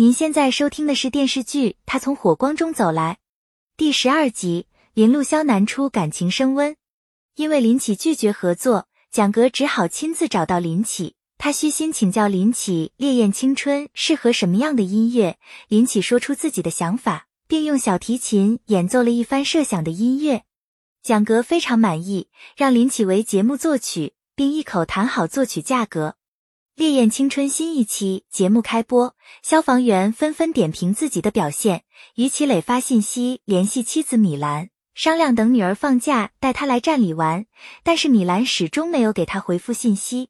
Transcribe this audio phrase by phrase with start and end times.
[0.00, 3.14] 您现在收听的是电视剧《他从火光中走来》
[3.76, 6.76] 第十二集，林路潇南初感情升温。
[7.34, 11.16] 因为林启拒绝合作，蒋格只好亲自找到林启。
[11.36, 15.36] 他虚心请教林启，《烈焰青春》适合什么样的音乐？
[15.66, 20.44] 林启说出自己的想法，并用小提琴演奏了一番设想的音乐。
[21.02, 26.10] 蒋格非常满意，让林启为节目作曲，并一口谈好作曲价格。
[26.78, 31.82] 《烈焰青春》新一期节目开播，消防员纷纷点评自己的表现。
[32.14, 37.46] 于其磊发信息联系妻子米兰，商量等女儿放假带她来站里玩，
[37.82, 40.28] 但是米兰始终没有给他回复信息。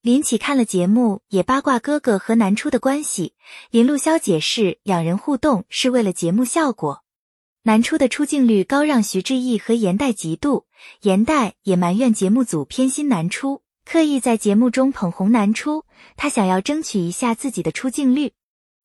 [0.00, 3.34] 林启看了节目，也八卦哥哥和南初的关系。
[3.70, 7.02] 林路潇解释，两人互动是为了节目效果。
[7.64, 10.64] 南初的出镜率高，让徐志毅和严代嫉妒，
[11.02, 13.60] 严代也埋怨节目组偏心南初，
[13.92, 15.84] 刻意在节目中捧红南初。
[16.16, 18.32] 他想要争取一下自己的出镜率，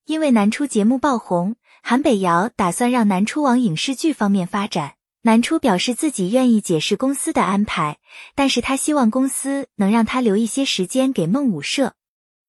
[0.06, 4.96] 因为南初节目爆红，韩北瑶打算让南初往影视剧方面发展。
[5.22, 8.00] 南初表示自己愿意解释公司的安排，
[8.36, 11.94] 但是他希望公司能让他留一些时间给孟武社。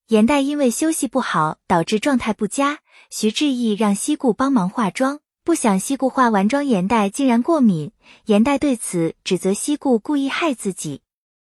[0.09, 7.93] 严代因为休息不好导致状态不佳，徐志毅让西顾帮忙化妆，不想西顾化完妆严代竟然过敏，
[8.25, 11.03] 严代对此指责西顾故意害自己。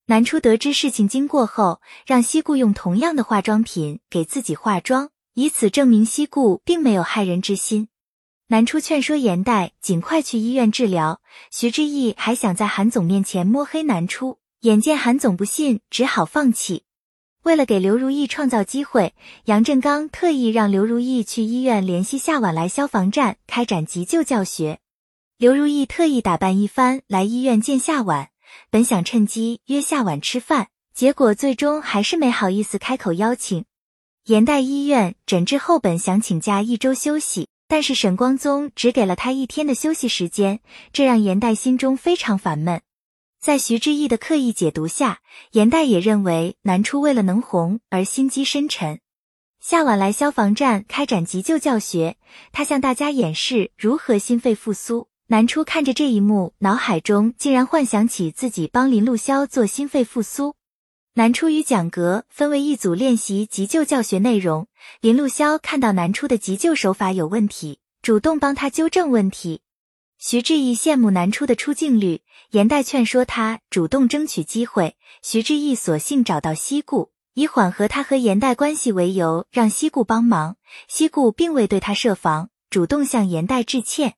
[0.06, 7.88] 南初得知事情经过后，让西顾用同样的化妆品给自己化妆，以此证明西顾并没有害人之心。
[8.48, 16.82] 南初劝说严代尽快去医院治疗，徐志毅还想在韩总面前摸黑南初，眼见韩总不信，只好放弃。
[17.44, 19.14] 为了给刘如意创造机会，
[19.46, 24.80] 杨振刚特意让刘如意去医院联系夏晚来消防站开展急救教学。
[25.38, 28.28] 刘如意特意打扮一番来医院见夏晚，
[28.70, 33.64] 本想趁机约夏晚吃饭，结果最终还是没好意思开口邀请。
[34.24, 37.48] 严代医院诊治后，本想请假一周休息。
[37.66, 40.60] 但是沈光宗只给了他一天的休息时间，
[40.92, 42.82] 这让严代心中非常烦闷。
[43.40, 45.20] 在徐志毅的刻意解读下，
[45.52, 49.00] 严代也认为南初为了能红而心机深沉。
[49.60, 52.16] 夏晚来消防站开展急救教学，
[52.52, 55.08] 他向大家演示如何心肺复苏。
[55.28, 60.54] 南初看着这一幕，脑海中竟然幻想起自己帮林路潇做心肺复苏。
[61.14, 64.66] 南初与蒋格分为一组练习急救教学内容。
[65.00, 69.62] 林路潇看到南初的急救手法有问题，主动帮他纠正问题。
[70.18, 72.20] 徐志毅羡慕南初的出镜率，
[72.50, 74.94] 严代劝说他主动争取机会。
[75.22, 80.56] 徐志毅索性找到西顾，以缓和他和严代关系为由，让西顾帮忙。
[80.86, 84.16] 西顾并未对他设防，主动向严代致歉。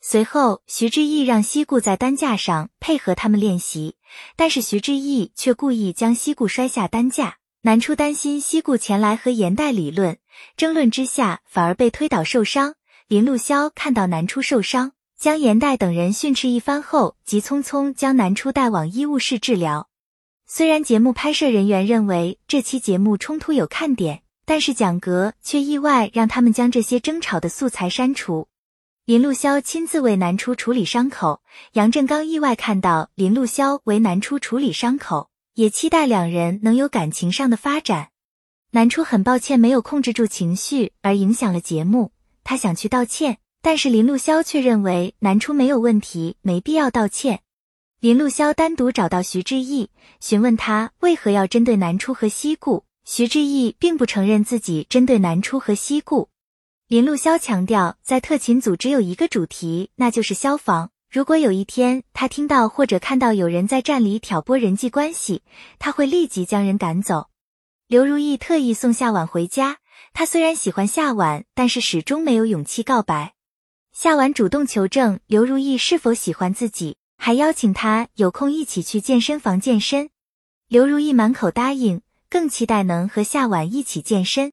[0.00, 3.96] 随后，徐志毅让西顾在担架上配合他们练习，
[4.36, 7.36] 但是徐志毅却故意将西顾摔下担架。
[7.62, 10.16] 南初担心西顾前来和严代理论，
[10.56, 12.76] 争论之下反而被推倒受伤。
[13.08, 19.88] 林路潇看到南初受伤，将严代等人训斥一番后，急匆匆将南初带往医务室治疗。
[20.46, 28.46] 虽然节目拍摄人员认为这期节目冲突有看点，但是蒋格却意外让他们将这些争吵的素材删除。
[29.08, 31.40] 林路潇亲自为南初处理伤口，
[31.72, 38.10] 杨振刚意外看到林路潇为南初处理伤口，也期待两人能有感情上的发展。
[38.72, 42.12] 南初很抱歉没有控制住情绪而影响了节目，
[42.44, 47.40] 他想去道歉，但是林路潇却认为南初没有问题，没必要道歉。
[48.00, 49.88] 林路潇单独找到徐志毅，
[50.20, 52.84] 询问他为何要针对南初和西顾。
[53.06, 56.28] 徐志毅并不承认自己针对南初和西顾。
[56.88, 60.90] 林路潇强调，在特勤组只有一个主题，那就是消防。
[61.10, 65.42] 如果有一天他听到或者看到有人在站里挑拨人际关系，
[65.78, 67.26] 他会立即将人赶走。
[67.88, 69.80] 刘如意特意送夏晚回家，
[70.14, 73.34] 他虽然喜欢夏晚，但是始终没有勇气告白。
[73.92, 80.08] 夏晚主动求证刘如意是否喜欢自己，还邀请他有空一起去健身房健身。
[80.68, 82.00] 刘如意满口答应，
[82.30, 84.52] 更期待能和夏晚一起健身。